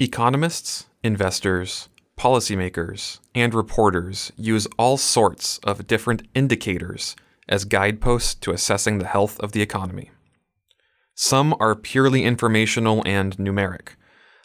[0.00, 7.16] Economists, investors, policymakers, and reporters use all sorts of different indicators
[7.48, 10.12] as guideposts to assessing the health of the economy.
[11.16, 13.96] Some are purely informational and numeric,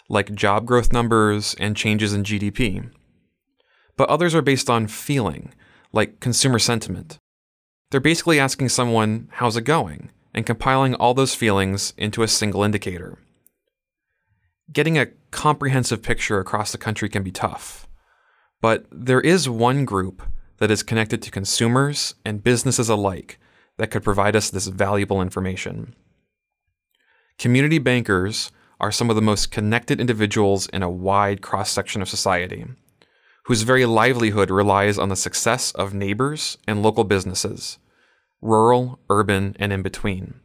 [0.09, 2.89] like job growth numbers and changes in GDP.
[3.95, 5.54] But others are based on feeling,
[5.91, 7.20] like consumer sentiment.
[7.91, 10.09] They're basically asking someone, How's it going?
[10.33, 13.20] and compiling all those feelings into a single indicator.
[14.71, 17.87] Getting a comprehensive picture across the country can be tough,
[18.61, 20.24] but there is one group
[20.57, 23.39] that is connected to consumers and businesses alike
[23.78, 25.96] that could provide us this valuable information.
[27.37, 32.08] Community bankers are some of the most connected individuals in a wide cross section of
[32.08, 32.66] society,
[33.45, 37.80] whose very livelihood relies on the success of neighbors and local businesses,
[38.42, 40.36] rural, urban, and in between.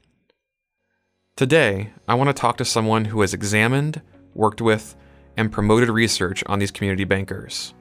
[1.37, 4.03] Today, I want to talk to someone who has examined,
[4.39, 4.97] worked with,
[5.37, 7.75] and promoted research on these community bankers.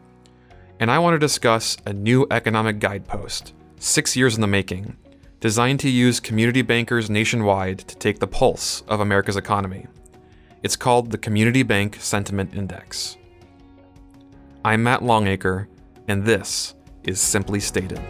[0.80, 4.98] And I want to discuss a new economic guidepost, six years in the making,
[5.40, 9.88] designed to use community bankers nationwide to take the pulse of America's economy.
[10.64, 13.18] It's called the Community Bank Sentiment Index.
[14.66, 15.68] I'm Matt Longacre,
[16.08, 18.02] and this is Simply Stated.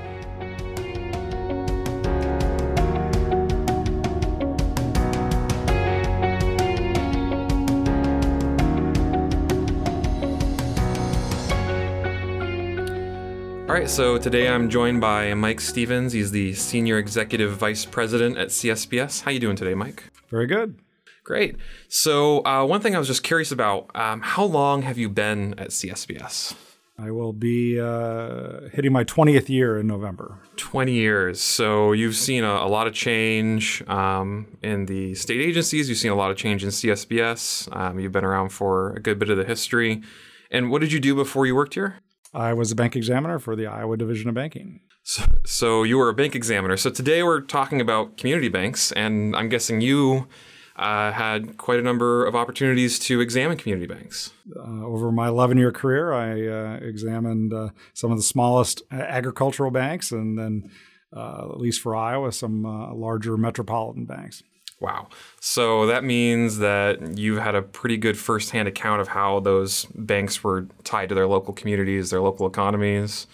[13.67, 16.13] All right, so today I'm joined by Mike Stevens.
[16.13, 19.23] He's the Senior Executive Vice President at CSBS.
[19.23, 20.09] How you doing today, Mike?
[20.29, 20.79] Very good.
[21.25, 21.57] Great.
[21.89, 25.53] So uh, one thing I was just curious about, um, how long have you been
[25.59, 26.55] at CSBS?
[26.97, 30.39] I will be uh, hitting my 20th year in November.
[30.55, 31.41] 20 years.
[31.41, 35.89] So you've seen a, a lot of change um, in the state agencies.
[35.89, 37.75] You've seen a lot of change in CSBS.
[37.75, 40.03] Um, you've been around for a good bit of the history.
[40.49, 41.97] And what did you do before you worked here?
[42.33, 44.81] I was a bank examiner for the Iowa Division of Banking.
[45.03, 46.75] So, so you were a bank examiner.
[46.77, 50.27] So today we're talking about community banks, and I'm guessing you
[50.75, 54.31] uh, had quite a number of opportunities to examine community banks.
[54.55, 59.71] Uh, over my 11 year career, I uh, examined uh, some of the smallest agricultural
[59.71, 60.69] banks, and then,
[61.15, 64.43] uh, at least for Iowa, some uh, larger metropolitan banks.
[64.79, 65.07] Wow.
[65.39, 70.43] So that means that you've had a pretty good firsthand account of how those banks
[70.43, 73.25] were tied to their local communities, their local economies.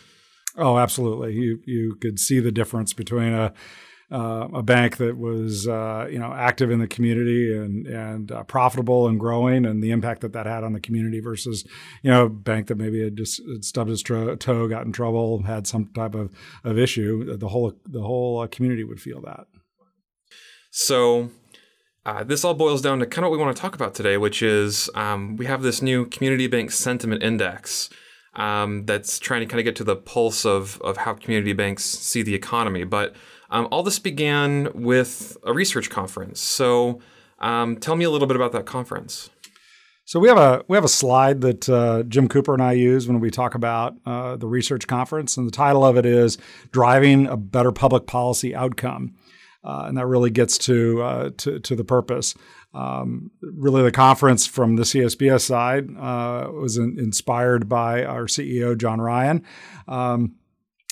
[0.55, 1.33] Oh, absolutely.
[1.33, 3.53] You you could see the difference between a
[4.11, 8.43] uh, a bank that was uh, you know active in the community and and uh,
[8.43, 11.65] profitable and growing, and the impact that that had on the community versus
[12.03, 15.41] you know a bank that maybe had just stubbed its tro- toe, got in trouble,
[15.43, 16.31] had some type of,
[16.63, 17.35] of issue.
[17.35, 19.47] The whole the whole uh, community would feel that.
[20.75, 21.29] So
[22.03, 24.17] uh, this all boils down to kind of what we want to talk about today,
[24.17, 27.91] which is um, we have this new community bank sentiment index
[28.33, 31.85] um, that's trying to kind of get to the pulse of, of how community banks
[31.85, 32.85] see the economy.
[32.85, 33.15] But
[33.51, 36.41] um, all this began with a research conference.
[36.41, 36.99] So
[37.37, 39.29] um, tell me a little bit about that conference.
[40.05, 43.07] So we have a we have a slide that uh, Jim Cooper and I use
[43.07, 46.37] when we talk about uh, the research conference, and the title of it is
[46.71, 49.13] "Driving a Better Public Policy Outcome."
[49.63, 52.35] Uh, and that really gets to, uh, to, to the purpose.
[52.73, 58.77] Um, really, the conference from the CSBS side uh, was in, inspired by our CEO
[58.77, 59.43] John Ryan,
[59.87, 60.35] um,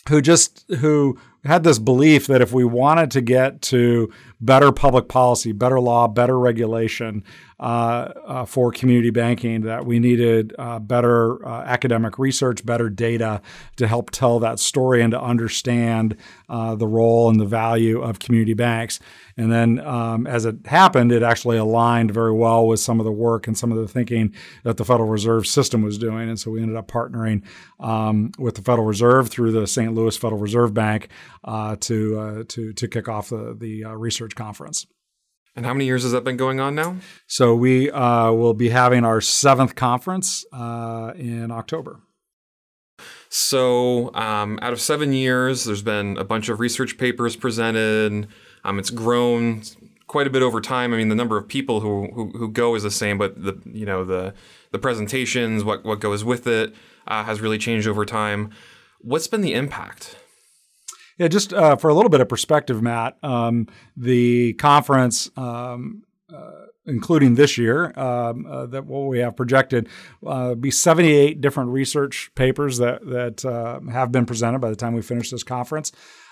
[0.08, 5.08] who just who had this belief that if we wanted to get to better public
[5.08, 7.24] policy, better law, better regulation
[7.60, 13.40] uh, uh, for community banking, that we needed uh, better uh, academic research, better data
[13.76, 16.18] to help tell that story and to understand
[16.50, 19.00] uh, the role and the value of community banks.
[19.38, 23.12] And then, um, as it happened, it actually aligned very well with some of the
[23.12, 26.30] work and some of the thinking that the Federal Reserve System was doing.
[26.30, 27.44] And so we ended up partnering
[27.80, 29.94] um, with the Federal Reserve through the St.
[29.94, 31.10] Louis Federal Reserve Bank
[31.46, 33.94] to to to kick off the the uh,
[34.36, 34.86] conference.
[35.56, 36.98] And how many years has that been going on now?
[37.28, 42.00] So we uh, will be having our seventh conference uh, in October.
[43.30, 48.28] So, um, out of seven years, there's been a bunch of research papers presented.
[48.64, 49.64] Um, it's grown
[50.08, 50.94] quite a bit over time.
[50.94, 53.58] I mean, the number of people who, who, who go is the same, but the
[53.66, 54.34] you know the
[54.72, 56.76] the presentations, what what goes with it,
[57.08, 58.52] uh, has really changed over time.
[59.00, 60.18] What's been the impact?
[61.22, 66.02] Yeah, just uh, for a little bit of perspective, Matt, um, the conference, um,
[66.36, 69.88] uh, including this year, um, uh, that what we have projected,
[70.26, 74.94] uh, be 78 different research papers that that uh, have been presented by the time
[74.94, 75.92] we finish this conference.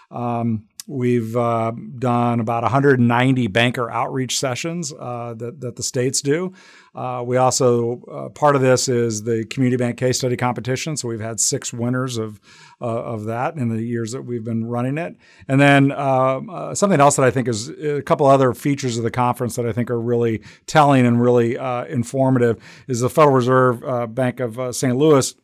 [0.10, 6.52] Um, we've uh, done about 190 banker outreach sessions uh, that, that the states do.
[6.96, 10.98] Uh, we also, uh, part of this is the community bank case study competition.
[10.98, 12.42] So we've had six winners of,
[12.82, 15.16] uh, of that in the years that we've been running it.
[15.48, 19.04] And then um, uh, something else that I think is a couple other features of
[19.04, 21.56] the conference that I think are really telling and really
[21.88, 22.58] informative
[22.88, 24.98] is the Federal Reserve Bank of St.
[24.98, 25.36] Louis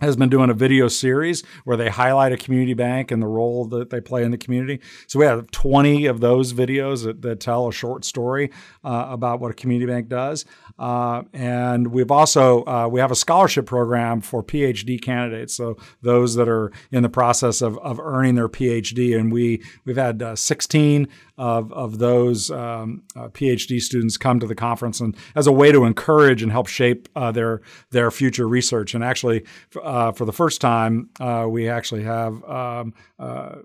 [0.00, 3.64] has been doing a video series where they highlight a community bank and the role
[3.66, 4.80] that they play in the community.
[5.06, 8.50] So we have 20 of those videos that, that tell a short story
[8.82, 10.44] uh, about what a community bank does.
[10.78, 16.34] Uh, and we've also uh, we have a scholarship program for PhD candidates, so those
[16.34, 19.16] that are in the process of, of earning their PhD.
[19.16, 21.06] And we we've had uh, 16
[21.36, 25.72] of, of those um, uh, PhD students come to the conference and as a way
[25.72, 27.60] to encourage and help shape uh, their
[27.90, 28.94] their future research.
[28.94, 29.44] And actually,
[29.76, 32.42] uh, for the first time, uh, we actually have.
[32.44, 33.56] Um, uh,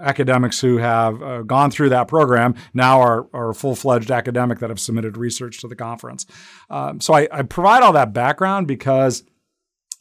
[0.00, 4.80] academics who have uh, gone through that program now are, are full-fledged academic that have
[4.80, 6.26] submitted research to the conference.
[6.68, 9.22] Um, so I, I, provide all that background because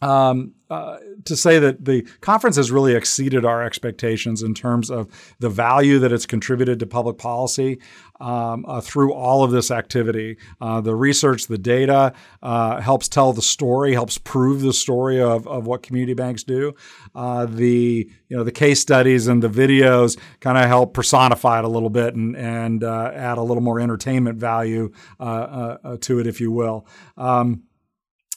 [0.03, 5.07] um, uh, to say that the conference has really exceeded our expectations in terms of
[5.39, 7.79] the value that it's contributed to public policy
[8.19, 10.35] um, uh, through all of this activity.
[10.59, 12.11] Uh, the research, the data
[12.41, 16.73] uh, helps tell the story, helps prove the story of, of what community banks do.
[17.15, 21.65] Uh, the you know the case studies and the videos kind of help personify it
[21.65, 26.51] a little bit and and add a little more entertainment value to it, if you
[26.51, 26.87] will.
[27.15, 27.63] Um,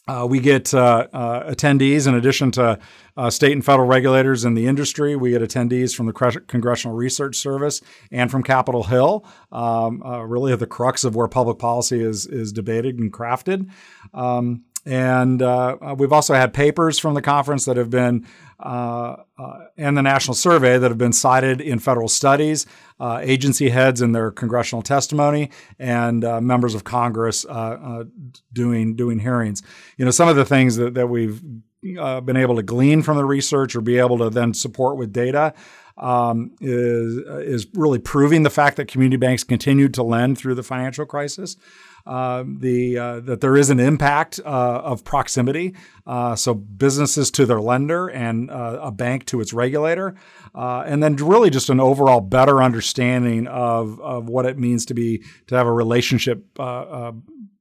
[0.08, 2.78] uh, we get uh, uh, attendees in addition to
[3.16, 5.16] uh, state and federal regulators in the industry.
[5.16, 7.80] We get attendees from the Congressional Research Service
[8.12, 12.26] and from Capitol Hill, um, uh, really at the crux of where public policy is,
[12.26, 13.70] is debated and crafted.
[14.14, 18.24] Um, and uh, we've also had papers from the conference that have been,
[18.60, 22.66] uh, uh, and the national survey that have been cited in federal studies,
[23.00, 25.50] uh, agency heads in their congressional testimony,
[25.80, 28.04] and uh, members of Congress uh,
[28.52, 29.60] doing doing hearings.
[29.96, 31.42] You know, some of the things that, that we've
[31.82, 35.52] been able to glean from the research or be able to then support with data.
[35.98, 40.62] Um, is is really proving the fact that community banks continued to lend through the
[40.62, 41.56] financial crisis
[42.06, 45.74] uh, the uh, that there is an impact uh, of proximity.
[46.06, 50.14] Uh, so businesses to their lender and uh, a bank to its regulator,
[50.54, 55.22] and then really just an overall better understanding of of what it means to be
[55.46, 56.44] to have a relationship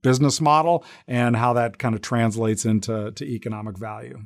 [0.02, 4.20] business model and how that kind of translates into to economic value.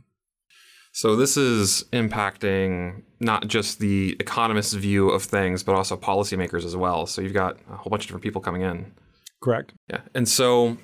[0.92, 6.76] So this is impacting not just the economist's view of things, but also policymakers as
[6.76, 7.06] well.
[7.06, 8.92] So you've got a whole bunch of different people coming in.
[9.42, 9.74] Correct.
[9.90, 10.02] Yeah.
[10.14, 10.78] And so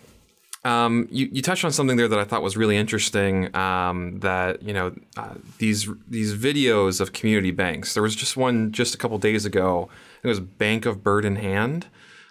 [0.66, 3.56] um, you, you touched on something there that I thought was really interesting.
[3.56, 7.94] Um, that you know uh, these these videos of community banks.
[7.94, 9.90] There was just one just a couple days ago.
[10.24, 11.86] It was Bank of Bird in Hand,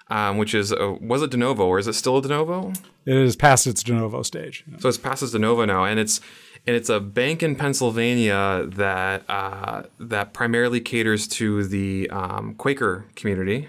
[0.08, 2.72] um, which is a, was it de novo or is it still a de novo?
[3.06, 4.64] It is past its de novo stage.
[4.80, 6.20] So it's past its de novo now, and it's
[6.66, 13.04] and it's a bank in Pennsylvania that uh, that primarily caters to the um, Quaker
[13.14, 13.68] community,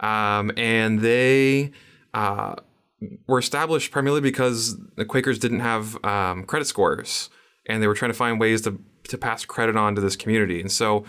[0.00, 1.72] um, and they
[2.18, 2.54] uh,
[3.28, 7.30] were established primarily because the Quakers didn't have um, credit scores,
[7.66, 10.60] and they were trying to find ways to to pass credit on to this community.
[10.60, 11.04] And so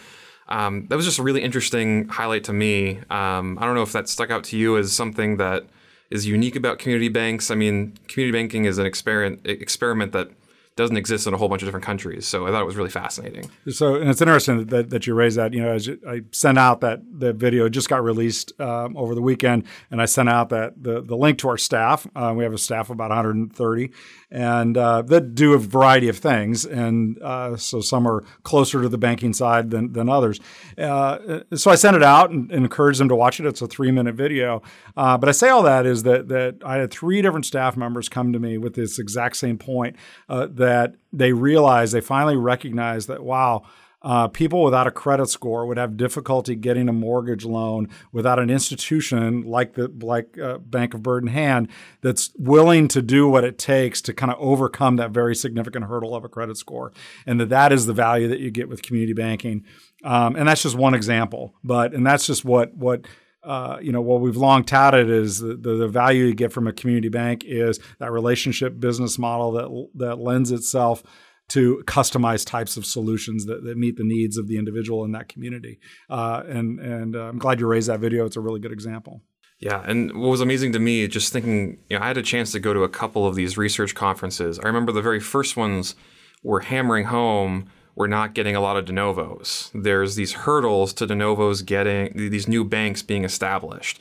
[0.48, 3.00] um, that was just a really interesting highlight to me.
[3.10, 5.66] Um, I don't know if that stuck out to you as something that
[6.10, 7.52] is unique about community banks.
[7.52, 10.30] I mean, community banking is an experiment experiment that
[10.79, 12.25] doesn't exist in a whole bunch of different countries.
[12.25, 13.51] So I thought it was really fascinating.
[13.69, 15.53] So, and it's interesting that, that you raised that.
[15.53, 19.21] You know, as I sent out that the video just got released um, over the
[19.21, 22.07] weekend, and I sent out that the, the link to our staff.
[22.15, 23.91] Uh, we have a staff of about 130,
[24.31, 26.65] and uh, that do a variety of things.
[26.65, 30.39] And uh, so some are closer to the banking side than, than others.
[30.77, 33.45] Uh, so I sent it out and, and, encouraged them to watch it.
[33.45, 34.62] It's a three minute video.
[34.95, 38.07] Uh, but I say all that is that that I had three different staff members
[38.07, 39.98] come to me with this exact same point
[40.29, 43.64] uh, that that they realize, they finally recognize that, wow,
[44.02, 48.50] uh, people without a credit score would have difficulty getting a mortgage loan without an
[48.50, 51.68] institution like the like uh, Bank of Bird in Hand
[52.02, 56.16] that's willing to do what it takes to kind of overcome that very significant hurdle
[56.16, 56.94] of a credit score,
[57.26, 59.66] and that that is the value that you get with community banking.
[60.04, 63.06] Um, and that's just one example, but and that's just what what
[63.43, 66.67] uh, you know, what we've long touted is the, the, the, value you get from
[66.67, 71.03] a community bank is that relationship business model that that lends itself
[71.50, 75.29] to customized types of solutions that, that meet the needs of the individual in that
[75.29, 75.79] community.
[76.10, 78.25] Uh, and and uh, I'm glad you raised that video.
[78.25, 79.22] It's a really good example.
[79.60, 82.53] Yeah, and what was amazing to me, just thinking, you know, I had a chance
[82.53, 84.58] to go to a couple of these research conferences.
[84.58, 85.96] I remember the very first ones
[86.43, 89.72] were hammering home we're not getting a lot of de novos.
[89.74, 94.00] There's these hurdles to de novos getting these new banks being established.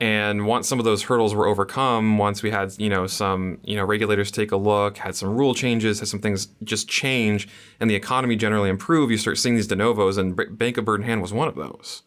[0.00, 3.76] And once some of those hurdles were overcome, once we had you know some you
[3.76, 7.48] know regulators take a look, had some rule changes, had some things just change,
[7.80, 11.02] and the economy generally improve, you start seeing these de novos, and Bank of Bird
[11.02, 12.02] Hand was one of those.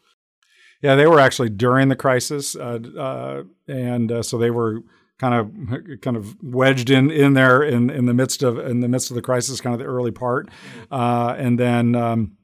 [0.81, 4.81] Yeah, they were actually during the crisis, uh, uh, and uh, so they were
[5.21, 8.87] kind of kind of wedged in in there in in the midst of in the
[8.87, 10.49] midst of the crisis, kind of the early part,
[10.91, 11.95] uh, and then.
[11.95, 12.37] Um,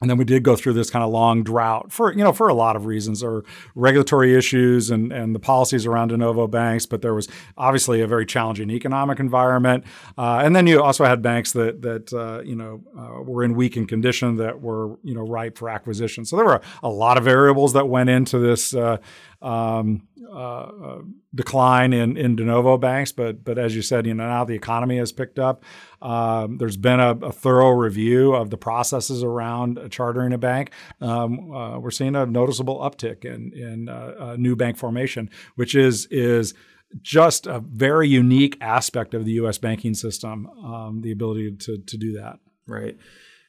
[0.00, 2.48] and then we did go through this kind of long drought for you know for
[2.48, 3.22] a lot of reasons.
[3.22, 3.44] Or
[3.76, 8.08] regulatory issues and and the policies around de novo banks but there was obviously a
[8.08, 9.84] very challenging economic environment.
[10.18, 13.54] Uh, and then you also had banks that that uh, you know uh, were in
[13.54, 16.24] weakened condition that were you know ripe for acquisition.
[16.24, 18.96] So there were a, lot of variables that went into this uh,
[19.40, 21.02] um, uh, uh,
[21.34, 24.54] decline in, in de novo banks, but but as you said, you know now the
[24.54, 25.64] economy has picked up.
[26.00, 30.72] Um, there's been a, a, thorough review of the processes around chartering a bank.
[31.00, 35.74] Um, uh, we're seeing a noticeable uptick in in uh, uh, new bank formation, which
[35.74, 36.54] is is
[37.00, 39.56] just a very unique aspect of the U.S.
[39.56, 40.46] banking system.
[40.62, 42.38] Um, the ability to to do that.
[42.66, 42.96] Right.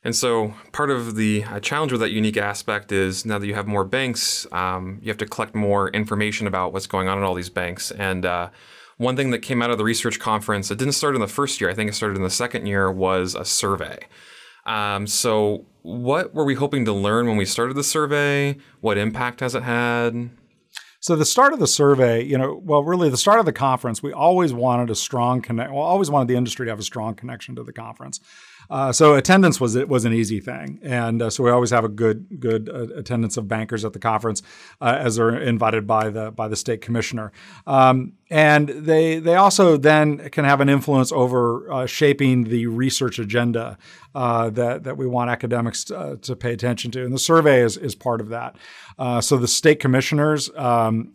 [0.03, 3.55] And so part of the uh, challenge with that unique aspect is now that you
[3.55, 7.24] have more banks, um, you have to collect more information about what's going on in
[7.24, 7.89] all these banks.
[7.91, 8.50] And uh,
[8.98, 11.62] one thing that came out of the research conference, it didn't start in the first
[11.62, 14.00] year, I think it started in the second year, was a survey.
[14.65, 18.57] Um, so, what were we hoping to learn when we started the survey?
[18.79, 20.29] What impact has it had?
[21.03, 24.01] So the start of the survey, you know, well, really the start of the conference,
[24.01, 25.69] we always wanted a strong connect.
[25.74, 28.22] Well, always wanted the industry to have a strong connection to the conference.
[28.74, 31.86] Uh, so attendance was it was an easy thing, and uh, so we always have
[31.86, 34.42] a good good uh, attendance of bankers at the conference
[34.82, 37.32] uh, as they're invited by the by the state commissioner.
[37.68, 43.20] Um, and they they also then can have an influence over uh, shaping the research
[43.20, 43.77] agenda
[44.15, 47.77] uh, that that we want academics to, to, pay attention to, and the survey is
[47.77, 48.56] is part of that.
[49.24, 50.50] so the state commissioners.
[50.56, 51.13] Um,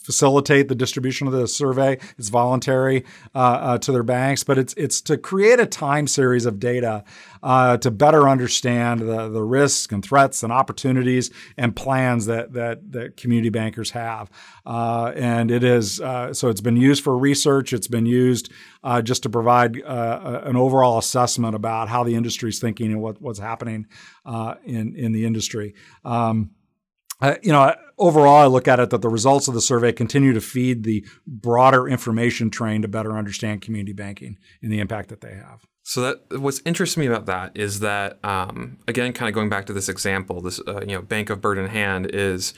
[0.00, 1.98] facilitate the distribution of the survey.
[2.18, 6.46] It's voluntary uh, uh, to their banks, but it's it's to create a time series
[6.46, 7.04] of data
[7.42, 12.92] uh, to better understand the, the risks and threats and opportunities and plans that that,
[12.92, 14.30] that community bankers have.
[14.64, 17.72] Uh, and it is uh, so it's been used for research.
[17.72, 22.58] It's been used uh, just to provide an overall assessment about how the industry is
[22.58, 23.86] thinking and what, what's happening
[24.64, 25.74] in in the industry.
[26.04, 26.50] Um,
[27.42, 30.40] you know, overall, I look at it that the results of the survey continue to
[30.40, 35.34] feed the broader information train to better understand community banking and the impact that they
[35.34, 35.66] have.
[35.82, 39.66] So that what's interesting me about that is that um, again, kind of going back
[39.66, 42.54] to this example, this uh, you know bank of bird in hand is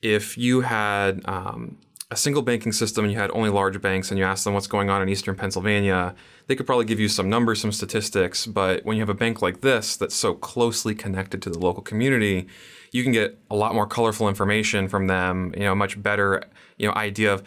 [0.00, 1.76] if you had um,
[2.10, 4.66] a single banking system and you had only large banks and you asked them what's
[4.66, 6.14] going on in eastern Pennsylvania,
[6.46, 8.46] they could probably give you some numbers, some statistics.
[8.46, 11.82] But when you have a bank like this that's so closely connected to the local
[11.82, 12.48] community,
[12.92, 15.52] you can get a lot more colorful information from them.
[15.56, 16.42] You know, a much better
[16.76, 17.42] you know idea of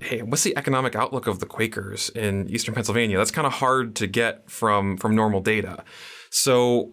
[0.00, 3.18] hey, what's the economic outlook of the Quakers in Eastern Pennsylvania?
[3.18, 5.84] That's kind of hard to get from from normal data.
[6.30, 6.92] So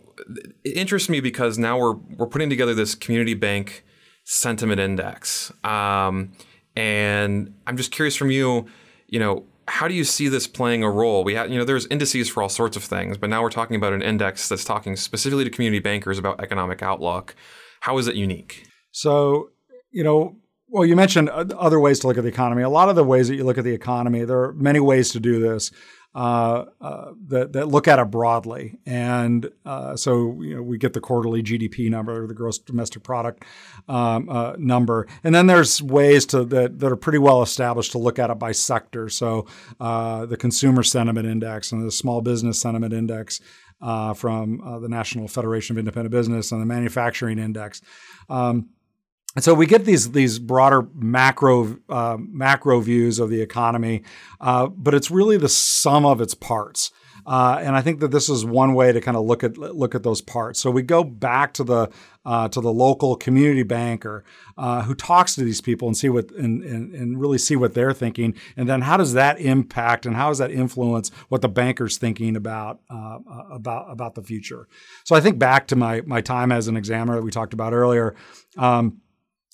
[0.64, 3.84] it interests me because now we're we're putting together this community bank
[4.24, 6.32] sentiment index, um,
[6.76, 8.68] and I'm just curious from you,
[9.08, 9.46] you know.
[9.68, 11.24] How do you see this playing a role?
[11.24, 13.76] We have, you know, there's indices for all sorts of things, but now we're talking
[13.76, 17.36] about an index that's talking specifically to community bankers about economic outlook.
[17.86, 18.66] How is it unique?
[18.90, 19.52] So,
[19.92, 20.38] you know,
[20.70, 22.64] well, you mentioned other ways to look at the economy.
[22.64, 25.12] A lot of the ways that you look at the economy, there are many ways
[25.12, 25.70] to do this
[26.16, 28.80] uh, uh, that, that, look at it broadly.
[28.88, 33.44] And uh, so you know, we get the quarterly GDP number, the gross domestic product
[33.88, 35.06] um, uh, number.
[35.24, 38.40] And then there's ways to that, that are pretty well established to look at it
[38.40, 39.10] by sector.
[39.10, 39.46] So
[39.80, 43.42] uh, the consumer sentiment index and the small business sentiment index
[43.86, 47.82] uh, from uh, the National Federation of Independent Business and the Manufacturing Index.
[48.30, 48.70] Um,
[49.36, 54.04] and so we get these these broader macro uh, macro views of the economy,
[54.42, 56.92] uh, but it's really the sum of its parts.
[57.26, 59.96] Uh, and I think that this is one way to kind of look at look
[59.96, 60.60] at those parts.
[60.60, 61.90] So we go back to the
[62.26, 64.24] uh, to the local community banker
[64.58, 67.74] uh, who talks to these people and see what and, and, and, really see what
[67.74, 71.50] they're thinking, and then how does that impact and how does that influence what the
[71.50, 73.20] banker's thinking about uh,
[73.52, 74.68] about about the future?
[75.04, 77.74] So I think back to my my time as an examiner that we talked about
[77.74, 78.16] earlier.
[78.58, 79.02] Um,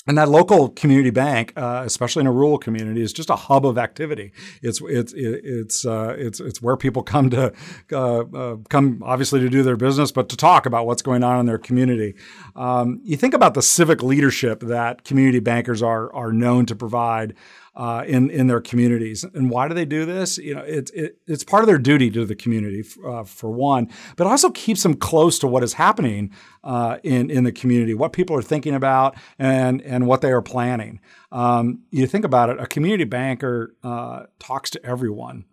[0.07, 3.65] and that local community bank, uh, especially in a rural community, is just a hub
[3.65, 4.31] of activity.
[4.63, 7.53] It's it's it's uh, it's it's where people come to
[7.91, 11.39] uh, uh, come obviously to do their business, but to talk about what's going on
[11.39, 12.15] in their community.
[12.55, 17.35] Um, you think about the civic leadership that community bankers are are known to provide.
[17.75, 19.23] Uh, in in their communities.
[19.23, 20.37] And why do they do this?
[20.37, 23.89] You know, it's it, it's part of their duty to the community uh, for one,
[24.17, 26.31] but also keeps them close to what is happening
[26.63, 30.41] uh, in in the community, what people are thinking about, and and what they are
[30.41, 30.99] planning.
[31.31, 35.45] Um, you think about it, a community banker uh, talks to everyone.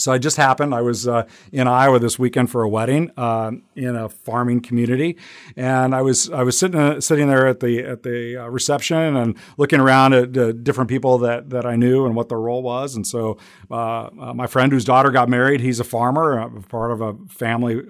[0.00, 0.74] So it just happened.
[0.74, 5.16] I was uh, in Iowa this weekend for a wedding uh, in a farming community,
[5.56, 9.16] and I was I was sitting uh, sitting there at the at the uh, reception
[9.16, 12.62] and looking around at uh, different people that that I knew and what their role
[12.62, 12.96] was.
[12.96, 13.38] And so
[13.70, 17.82] uh, my friend whose daughter got married, he's a farmer, part of a family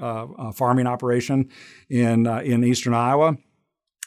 [0.54, 1.48] farming operation
[1.88, 3.36] in in eastern Iowa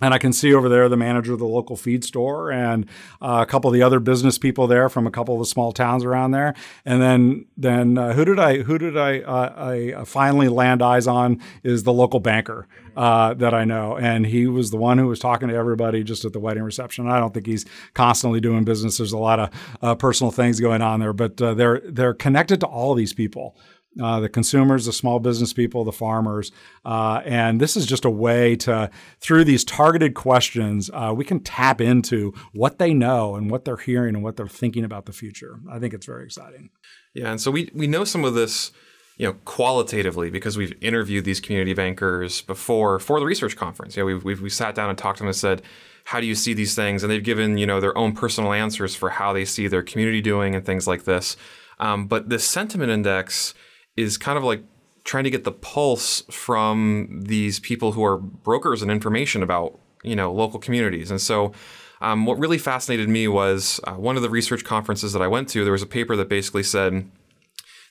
[0.01, 2.87] and I can see over there the manager of the local feed store and
[3.21, 5.71] uh, a couple of the other business people there from a couple of the small
[5.71, 6.55] towns around there.
[6.83, 10.81] And then, then uh, who did I who did I, uh, I uh, finally land
[10.81, 14.97] eyes on is the local banker uh, that I know, and he was the one
[14.97, 17.07] who was talking to everybody just at the wedding reception.
[17.07, 18.97] I don't think he's constantly doing business.
[18.97, 22.65] There's a lot of uh, personal things going on there, but they're they're connected to
[22.65, 23.55] all these people
[24.01, 26.51] uh, the consumers, the small business people, the farmers.
[26.85, 31.39] Uh, and this is just a way to, through these targeted questions, uh, we can
[31.39, 35.13] tap into what they know and what they're hearing and what they're thinking about the
[35.13, 35.59] future.
[35.69, 36.69] I think it's very exciting.
[37.13, 37.31] Yeah.
[37.31, 38.71] And so we, we know some of this
[39.17, 43.95] you know, qualitatively because we've interviewed these community bankers before for the research conference.
[43.95, 45.61] You know, we've, we've we sat down and talked to them and said,
[46.05, 47.03] how do you see these things?
[47.03, 50.21] And they've given, you know, their own personal answers for how they see their community
[50.21, 51.37] doing and things like this.
[51.79, 53.53] Um, but this sentiment index
[53.95, 54.63] is kind of like
[55.03, 60.15] trying to get the pulse from these people who are brokers and information about you
[60.15, 61.11] know local communities.
[61.11, 61.53] And so,
[62.01, 65.49] um, what really fascinated me was uh, one of the research conferences that I went
[65.49, 65.63] to.
[65.63, 67.09] There was a paper that basically said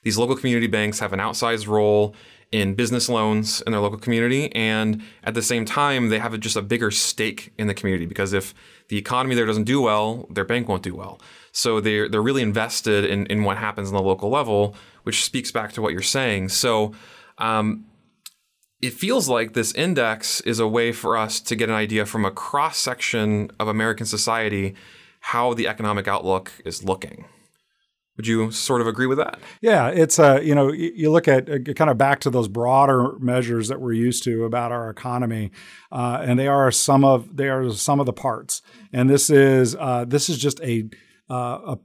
[0.03, 2.15] these local community banks have an outsized role
[2.51, 6.55] in business loans in their local community, and at the same time, they have just
[6.55, 8.53] a bigger stake in the community because if
[8.89, 11.19] the economy there doesn't do well, their bank won't do well.
[11.51, 15.51] So they're they're really invested in in what happens on the local level which speaks
[15.51, 16.49] back to what you're saying.
[16.49, 16.93] So,
[17.37, 17.85] um,
[18.81, 22.25] it feels like this index is a way for us to get an idea from
[22.25, 24.75] a cross section of American society
[25.21, 27.25] how the economic outlook is looking.
[28.17, 29.39] Would you sort of agree with that?
[29.61, 32.47] Yeah, it's a uh, you know you look at uh, kind of back to those
[32.47, 35.51] broader measures that we're used to about our economy,
[35.91, 39.75] uh, and they are some of they are some of the parts, and this is
[39.79, 40.89] uh, this is just a
[41.27, 41.77] uh, a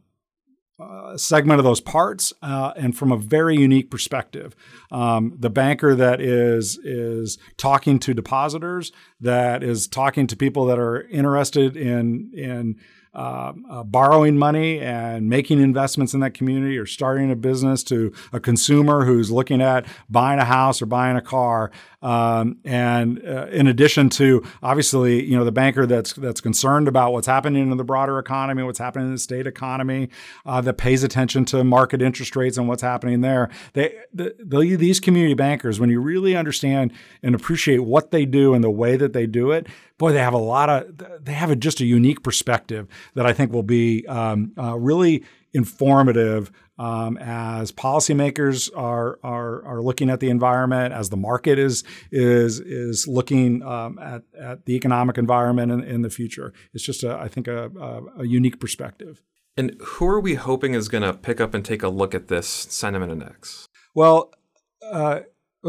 [0.80, 4.54] uh, segment of those parts uh, and from a very unique perspective.
[4.90, 10.78] Um, the banker that is is talking to depositors, that is talking to people that
[10.78, 12.76] are interested in in
[13.14, 18.12] uh, uh, borrowing money and making investments in that community or starting a business to
[18.32, 21.72] a consumer who's looking at buying a house or buying a car.
[22.00, 27.12] Um, and uh, in addition to obviously, you know, the banker that's that's concerned about
[27.12, 30.08] what's happening in the broader economy, what's happening in the state economy,
[30.46, 33.50] uh, that pays attention to market interest rates and what's happening there.
[33.72, 38.54] They, the, the, these community bankers, when you really understand and appreciate what they do
[38.54, 39.66] and the way that they do it,
[39.98, 43.32] boy, they have a lot of they have a, just a unique perspective that I
[43.32, 50.20] think will be um, uh, really informative um, as policymakers are, are are looking at
[50.20, 55.72] the environment, as the market is is is looking um, at at the economic environment
[55.72, 56.52] in, in the future.
[56.72, 59.22] It's just a, I think a, a, a unique perspective.
[59.56, 62.28] And who are we hoping is going to pick up and take a look at
[62.28, 63.68] this sentiment index?
[63.94, 64.32] Well.
[64.80, 65.20] Uh,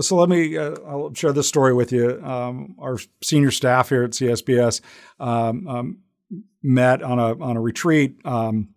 [0.02, 2.24] so let me uh, I'll share this story with you.
[2.24, 4.82] Um, our senior staff here at CSBS
[5.20, 5.98] um, um,
[6.62, 8.70] met on a on a retreat um,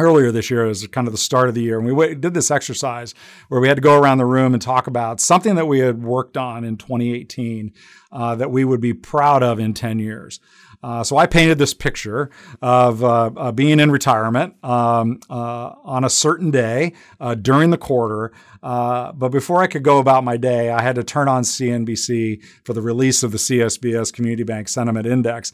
[0.00, 1.78] earlier this year as kind of the start of the year.
[1.78, 3.14] And we w- did this exercise
[3.48, 6.02] where we had to go around the room and talk about something that we had
[6.02, 7.72] worked on in 2018
[8.12, 10.40] uh, that we would be proud of in 10 years.
[10.82, 12.30] Uh, so I painted this picture
[12.62, 17.78] of uh, uh, being in retirement um, uh, on a certain day uh, during the
[17.78, 18.32] quarter.
[18.62, 22.72] But before I could go about my day, I had to turn on CNBC for
[22.72, 25.52] the release of the CSBS Community Bank Sentiment Index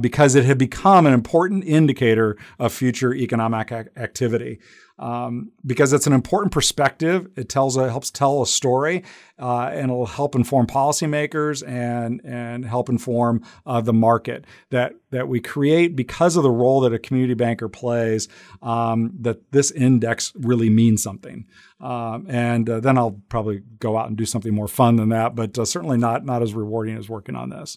[0.00, 4.58] because it had become an important indicator of future economic ac- activity
[5.02, 7.28] um, because it's an important perspective.
[7.34, 9.02] It tells a, helps tell a story,
[9.36, 15.26] uh, and it'll help inform policymakers and and help inform uh, the market that that
[15.26, 18.28] we create because of the role that a community banker plays.
[18.62, 21.46] Um, that this index really means something,
[21.80, 25.34] um, and uh, then I'll probably go out and do something more fun than that,
[25.34, 27.76] but uh, certainly not not as rewarding as working on this.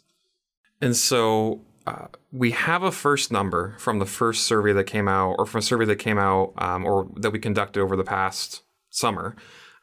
[0.80, 5.36] And so uh, we have a first number from the first survey that came out,
[5.38, 8.64] or from a survey that came out, um, or that we conducted over the past
[8.90, 9.36] summer.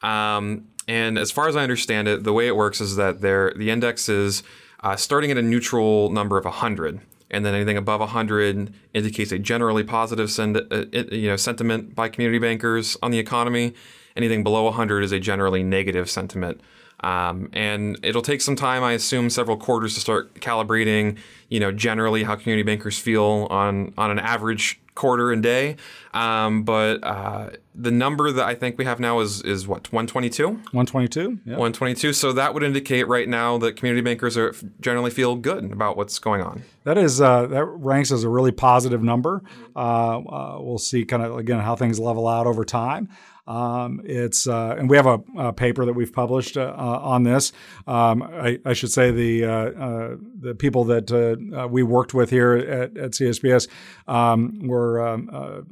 [0.03, 3.53] Um, and as far as I understand it, the way it works is that there
[3.57, 4.43] the index is
[4.83, 7.01] uh, starting at a neutral number of 100.
[7.31, 12.09] and then anything above 100 indicates a generally positive send, uh, you know, sentiment by
[12.09, 13.73] community bankers on the economy.
[14.17, 16.61] Anything below 100 is a generally negative sentiment.
[17.03, 21.73] Um, and it'll take some time, I assume, several quarters to start calibrating, you know,
[21.73, 25.77] generally how community bankers feel on on an average quarter and day.
[26.15, 30.47] Um, but uh, the number that I think we have now is is what 122.
[30.49, 31.41] 122.
[31.45, 31.53] Yeah.
[31.53, 32.13] 122.
[32.13, 36.19] So that would indicate right now that community bankers are generally feel good about what's
[36.19, 36.63] going on.
[36.85, 39.43] That is uh, that ranks as a really positive number.
[39.75, 43.09] Uh, uh we'll see kind of again how things level out over time.
[43.47, 47.25] Um, it's uh, and we have a, a, paper that we've published uh, uh, on
[47.25, 47.53] this.
[47.89, 52.31] Um, I, I, should say the uh, uh the people that uh, we worked with
[52.31, 53.69] here at, at CSBS
[54.07, 55.65] um, were.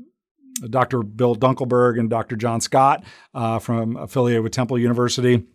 [0.69, 1.03] Dr.
[1.03, 2.37] Bill Dunkelberg and Dr.
[2.37, 3.05] John Scott
[3.61, 5.47] from affiliated with Temple University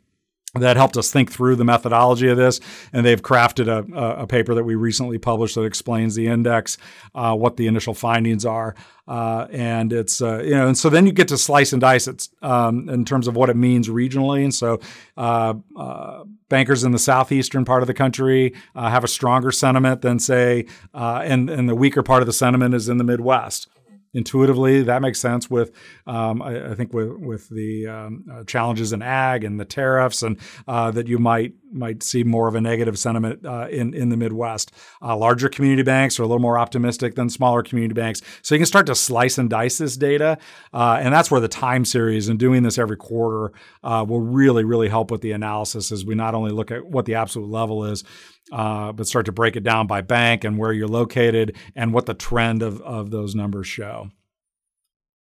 [0.60, 2.60] that helped us think through the methodology of this.
[2.94, 6.78] And they've crafted a, a paper that we recently published that explains the index,
[7.14, 8.76] uh, what the initial findings are.
[9.08, 12.08] Uh, and it's, uh, you know, and so then you get to slice and dice
[12.08, 14.44] it um, in terms of what it means regionally.
[14.44, 14.80] And so
[15.16, 20.02] uh, uh, bankers in the southeastern part of the country uh, have a stronger sentiment
[20.02, 23.68] than, say, and, and the weaker part of the sentiment is in the Midwest
[24.16, 25.72] intuitively that makes sense with
[26.08, 30.24] um, I, I, think with with the um, uh, challenges in ag and the tariffs
[30.24, 34.10] and uh, that you might might see more of a negative sentiment uh, in in
[34.10, 34.72] the Midwest.
[35.02, 38.60] Uh, larger community banks are a little more optimistic than smaller community banks, so you
[38.60, 40.38] can start to slice and dice this data,
[40.74, 43.52] uh, and that's where the time series and doing this every quarter
[43.84, 47.06] uh, will really really help with the analysis as we not only look at what
[47.06, 48.04] the absolute level is
[48.52, 52.06] uh, but start to break it down by bank and where you're located and what
[52.06, 54.10] the trend of, of those numbers show.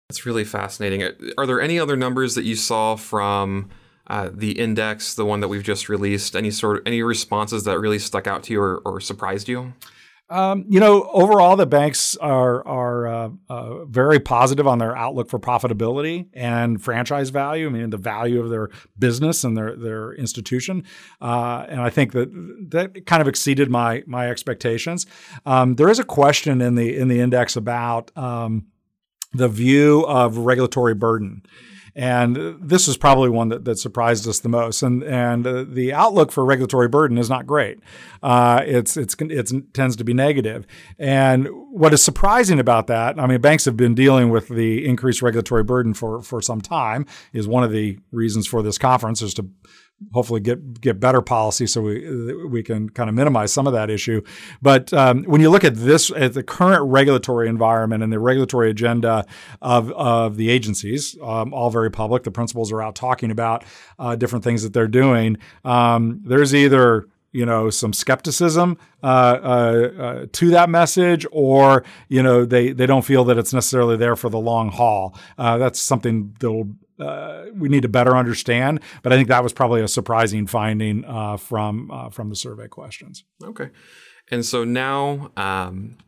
[0.09, 1.03] That's really fascinating.
[1.37, 3.71] Are there any other numbers that you saw from
[4.07, 6.37] uh, the index, the one that we've just released?
[6.37, 9.73] Any sort of any responses that really stuck out to you or, or surprised you?
[10.29, 15.31] Um, you know, overall, the banks are are uh, uh, very positive on their outlook
[15.31, 17.69] for profitability and franchise value.
[17.69, 20.83] I mean, the value of their business and their their institution,
[21.21, 22.31] uh, and I think that
[22.71, 25.07] that kind of exceeded my my expectations.
[25.45, 28.67] Um, there is a question in the in the index about um,
[29.33, 31.43] the view of regulatory burden.
[31.99, 34.83] And this is probably one that, that surprised us the most.
[34.83, 37.79] And and uh, the outlook for regulatory burden is not great.
[38.23, 40.67] Uh, it's it's it tends to be negative.
[40.99, 45.23] And what is surprising about that, I mean, banks have been dealing with the increased
[45.23, 47.07] regulatory burden for for some time.
[47.33, 49.49] Is one of the reasons for this conference is to
[50.13, 53.91] hopefully get get better policy so we we can kind of minimize some of that
[53.91, 54.21] issue.
[54.61, 58.71] But um, when you look at this at the current regulatory environment and the regulatory
[58.71, 59.25] agenda
[59.63, 62.25] of of the agencies, um, all very public.
[62.25, 63.65] The principals are out talking about
[63.99, 65.39] uh, different things that they're doing.
[65.65, 72.23] Um, there's either you know some skepticism uh, uh, uh, to that message, or you
[72.23, 75.15] know they they don't feel that it's necessarily there for the long haul.
[75.39, 78.81] Uh, that's something that'll uh, we need to better understand.
[79.03, 82.69] But I think that was probably a surprising finding uh, from uh, from the survey
[82.69, 83.25] questions.
[83.43, 83.71] Okay,
[84.31, 85.99] and so now um,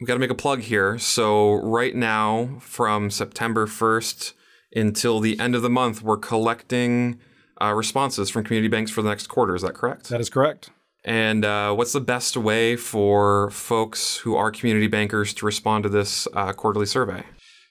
[0.00, 0.98] we got to make a plug here.
[0.98, 4.34] So right now, from September first
[4.74, 7.20] until the end of the month, we're collecting
[7.62, 9.54] uh, responses from community banks for the next quarter.
[9.54, 10.08] Is that correct?
[10.08, 10.70] That is correct.
[11.04, 15.90] And uh, what's the best way for folks who are community bankers to respond to
[15.90, 17.22] this uh, quarterly survey?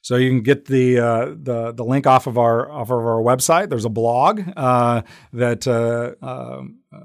[0.04, 3.22] So you can get the uh, the the link off of our off of our
[3.22, 3.70] website.
[3.70, 5.66] There's a blog uh, that.
[5.66, 7.00] Uh, um, uh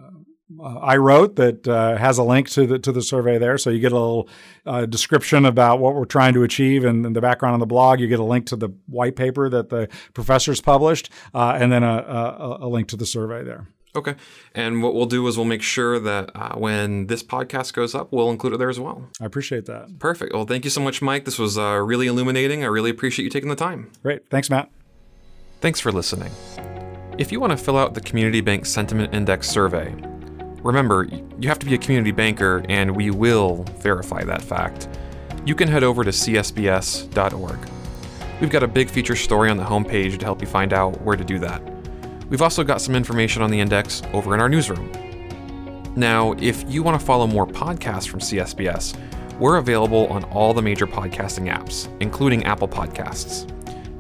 [0.65, 3.81] I wrote that uh, has a link to the to the survey there, so you
[3.81, 4.31] get a little
[4.65, 8.01] uh, description about what we're trying to achieve, and in the background on the blog,
[8.01, 11.99] you get a link to the white paper that the professors published, and then a,
[11.99, 13.69] a, a link to the survey there.
[13.99, 14.15] Okay.
[14.55, 18.13] And what we'll do is we'll make sure that uh, when this podcast goes up,
[18.13, 19.09] we'll include it there as well.
[19.21, 19.99] I appreciate that.
[19.99, 20.33] Perfect.
[20.33, 21.25] Well, thank you so much, Mike.
[21.25, 22.63] This was uh, really illuminating.
[22.63, 23.91] I really appreciate you taking the time.
[24.03, 24.29] Great.
[24.31, 24.71] Thanks, Matt.
[25.61, 26.31] Thanks for listening.
[27.19, 29.93] If you want to fill out the Community Bank Sentiment Index survey,
[30.63, 31.09] remember,
[31.41, 34.89] you have to be a community banker, and we will verify that fact.
[35.45, 37.59] You can head over to csbs.org.
[38.41, 41.17] We've got a big feature story on the homepage to help you find out where
[41.17, 41.61] to do that.
[42.29, 44.93] We've also got some information on the index over in our newsroom.
[45.97, 48.97] Now, if you want to follow more podcasts from CSBS,
[49.39, 53.49] we're available on all the major podcasting apps, including Apple Podcasts.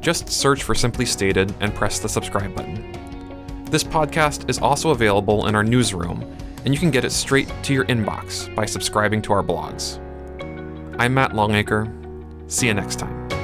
[0.00, 3.64] Just search for Simply Stated and press the subscribe button.
[3.70, 6.24] This podcast is also available in our newsroom,
[6.64, 9.98] and you can get it straight to your inbox by subscribing to our blogs.
[10.98, 11.92] I'm Matt Longacre.
[12.46, 13.38] See you next time.